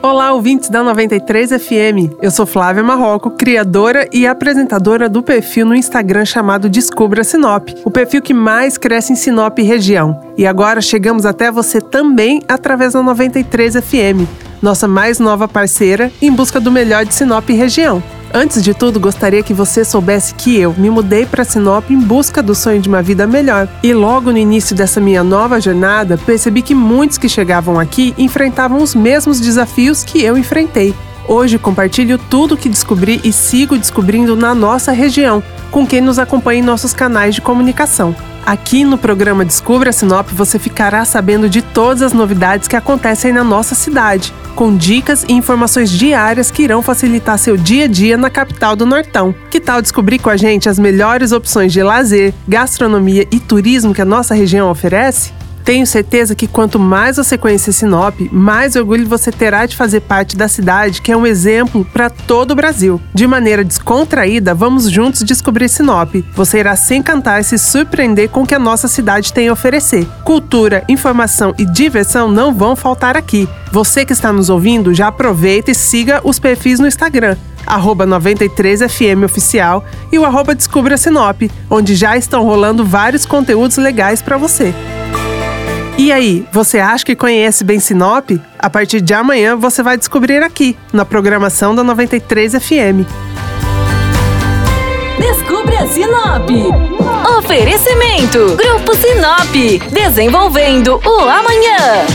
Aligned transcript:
Olá, 0.00 0.32
ouvintes 0.32 0.70
da 0.70 0.84
93 0.84 1.50
FM. 1.50 2.14
Eu 2.22 2.30
sou 2.30 2.46
Flávia 2.46 2.84
Marroco, 2.84 3.32
criadora 3.32 4.08
e 4.12 4.28
apresentadora 4.28 5.08
do 5.08 5.24
perfil 5.24 5.66
no 5.66 5.74
Instagram 5.74 6.24
chamado 6.24 6.70
Descubra 6.70 7.24
Sinop, 7.24 7.70
o 7.84 7.90
perfil 7.90 8.22
que 8.22 8.32
mais 8.32 8.78
cresce 8.78 9.12
em 9.12 9.16
Sinop 9.16 9.58
e 9.58 9.62
região. 9.62 10.20
E 10.36 10.46
agora 10.46 10.80
chegamos 10.80 11.26
até 11.26 11.50
você 11.50 11.80
também 11.80 12.40
através 12.46 12.92
da 12.92 13.02
93 13.02 13.74
FM, 13.74 14.28
nossa 14.62 14.86
mais 14.86 15.18
nova 15.18 15.48
parceira 15.48 16.12
em 16.22 16.30
busca 16.30 16.60
do 16.60 16.70
melhor 16.70 17.04
de 17.04 17.12
Sinop 17.12 17.50
e 17.50 17.54
região. 17.54 18.00
Antes 18.32 18.62
de 18.62 18.74
tudo, 18.74 19.00
gostaria 19.00 19.42
que 19.42 19.54
você 19.54 19.84
soubesse 19.84 20.34
que 20.34 20.58
eu 20.58 20.74
me 20.76 20.90
mudei 20.90 21.24
para 21.24 21.44
Sinop 21.44 21.90
em 21.90 21.98
busca 21.98 22.42
do 22.42 22.54
sonho 22.54 22.80
de 22.80 22.88
uma 22.88 23.02
vida 23.02 23.26
melhor. 23.26 23.68
E 23.82 23.94
logo 23.94 24.30
no 24.30 24.38
início 24.38 24.76
dessa 24.76 25.00
minha 25.00 25.24
nova 25.24 25.60
jornada, 25.60 26.18
percebi 26.18 26.60
que 26.60 26.74
muitos 26.74 27.16
que 27.16 27.28
chegavam 27.28 27.78
aqui 27.78 28.14
enfrentavam 28.18 28.82
os 28.82 28.94
mesmos 28.94 29.40
desafios 29.40 30.04
que 30.04 30.22
eu 30.22 30.36
enfrentei. 30.36 30.94
Hoje 31.28 31.58
compartilho 31.58 32.16
tudo 32.16 32.54
o 32.54 32.56
que 32.56 32.70
descobri 32.70 33.20
e 33.22 33.34
sigo 33.34 33.76
descobrindo 33.76 34.34
na 34.34 34.54
nossa 34.54 34.92
região, 34.92 35.42
com 35.70 35.86
quem 35.86 36.00
nos 36.00 36.18
acompanha 36.18 36.60
em 36.60 36.64
nossos 36.64 36.94
canais 36.94 37.34
de 37.34 37.42
comunicação. 37.42 38.16
Aqui 38.46 38.82
no 38.82 38.96
programa 38.96 39.44
Descubra 39.44 39.92
Sinop 39.92 40.30
você 40.32 40.58
ficará 40.58 41.04
sabendo 41.04 41.46
de 41.46 41.60
todas 41.60 42.00
as 42.00 42.14
novidades 42.14 42.66
que 42.66 42.74
acontecem 42.74 43.30
na 43.30 43.44
nossa 43.44 43.74
cidade, 43.74 44.32
com 44.54 44.74
dicas 44.74 45.22
e 45.28 45.34
informações 45.34 45.90
diárias 45.90 46.50
que 46.50 46.62
irão 46.62 46.80
facilitar 46.80 47.36
seu 47.36 47.58
dia 47.58 47.84
a 47.84 47.88
dia 47.88 48.16
na 48.16 48.30
capital 48.30 48.74
do 48.74 48.86
Nortão. 48.86 49.34
Que 49.50 49.60
tal 49.60 49.82
descobrir 49.82 50.18
com 50.18 50.30
a 50.30 50.36
gente 50.38 50.66
as 50.66 50.78
melhores 50.78 51.30
opções 51.30 51.74
de 51.74 51.82
lazer, 51.82 52.32
gastronomia 52.48 53.28
e 53.30 53.38
turismo 53.38 53.92
que 53.92 54.00
a 54.00 54.06
nossa 54.06 54.34
região 54.34 54.70
oferece? 54.70 55.37
Tenho 55.68 55.86
certeza 55.86 56.34
que 56.34 56.46
quanto 56.46 56.78
mais 56.78 57.18
você 57.18 57.36
conhecer 57.36 57.72
Sinop, 57.72 58.18
mais 58.32 58.74
orgulho 58.74 59.06
você 59.06 59.30
terá 59.30 59.66
de 59.66 59.76
fazer 59.76 60.00
parte 60.00 60.34
da 60.34 60.48
cidade, 60.48 61.02
que 61.02 61.12
é 61.12 61.16
um 61.16 61.26
exemplo 61.26 61.84
para 61.92 62.08
todo 62.08 62.52
o 62.52 62.54
Brasil. 62.54 62.98
De 63.12 63.26
maneira 63.26 63.62
descontraída, 63.62 64.54
vamos 64.54 64.90
juntos 64.90 65.22
descobrir 65.22 65.68
Sinop. 65.68 66.24
Você 66.34 66.60
irá 66.60 66.74
se 66.74 66.94
encantar 66.94 67.42
e 67.42 67.44
se 67.44 67.58
surpreender 67.58 68.30
com 68.30 68.44
o 68.44 68.46
que 68.46 68.54
a 68.54 68.58
nossa 68.58 68.88
cidade 68.88 69.30
tem 69.30 69.48
a 69.48 69.52
oferecer. 69.52 70.06
Cultura, 70.24 70.84
informação 70.88 71.54
e 71.58 71.66
diversão 71.66 72.30
não 72.30 72.54
vão 72.54 72.74
faltar 72.74 73.14
aqui. 73.14 73.46
Você 73.70 74.06
que 74.06 74.14
está 74.14 74.32
nos 74.32 74.48
ouvindo, 74.48 74.94
já 74.94 75.08
aproveita 75.08 75.70
e 75.70 75.74
siga 75.74 76.22
os 76.24 76.38
perfis 76.38 76.80
no 76.80 76.88
Instagram 76.88 77.36
arroba 77.66 78.06
93FM 78.06 79.26
Oficial 79.26 79.84
e 80.10 80.18
o 80.18 80.24
arroba 80.24 80.54
Descubra 80.54 80.96
Sinop, 80.96 81.42
onde 81.68 81.94
já 81.94 82.16
estão 82.16 82.42
rolando 82.42 82.82
vários 82.82 83.26
conteúdos 83.26 83.76
legais 83.76 84.22
para 84.22 84.38
você. 84.38 84.74
E 85.98 86.12
aí, 86.12 86.46
você 86.52 86.78
acha 86.78 87.04
que 87.04 87.16
conhece 87.16 87.64
bem 87.64 87.80
Sinop? 87.80 88.30
A 88.56 88.70
partir 88.70 89.00
de 89.00 89.12
amanhã 89.12 89.56
você 89.56 89.82
vai 89.82 89.98
descobrir 89.98 90.44
aqui, 90.44 90.76
na 90.92 91.04
programação 91.04 91.74
da 91.74 91.82
93 91.82 92.52
FM. 92.52 93.02
Descubra 95.18 95.88
Sinop. 95.88 96.48
Oferecimento: 97.36 98.56
Grupo 98.56 98.94
Sinop, 98.94 99.90
desenvolvendo 99.92 101.00
o 101.04 101.20
amanhã. 101.28 102.06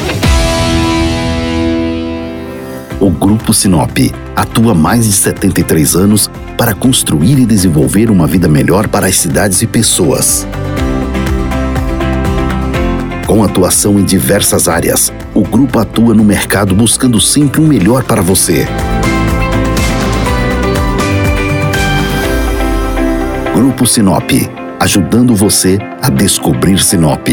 O 3.02 3.10
Grupo 3.10 3.54
Sinop 3.54 3.98
atua 4.34 4.72
há 4.72 4.76
mais 4.76 5.06
de 5.06 5.12
73 5.12 5.98
anos 5.98 6.32
para 6.58 6.74
construir 6.74 7.38
e 7.38 7.46
desenvolver 7.46 8.10
uma 8.10 8.28
vida 8.28 8.48
melhor 8.48 8.88
para 8.88 9.08
as 9.08 9.18
cidades 9.18 9.62
e 9.62 9.68
pessoas. 9.68 10.48
Com 13.26 13.42
atuação 13.42 13.98
em 13.98 14.04
diversas 14.04 14.68
áreas, 14.68 15.12
o 15.34 15.42
grupo 15.42 15.80
atua 15.80 16.14
no 16.14 16.24
mercado 16.24 16.76
buscando 16.76 17.20
sempre 17.22 17.62
o 17.62 17.64
um 17.64 17.68
melhor 17.68 18.04
para 18.04 18.22
você. 18.22 18.68
Grupo 23.56 23.88
Sinop, 23.88 24.30
ajudando 24.80 25.36
você 25.36 25.80
a 26.02 26.10
descobrir 26.10 26.80
Sinop. 26.80 27.30